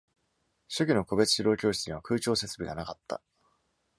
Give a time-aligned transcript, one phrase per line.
[0.67, 3.21] 初期の個別指導教室には空調設備がなかった。